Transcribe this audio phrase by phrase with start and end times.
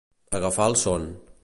[0.39, 1.07] Agafar el son.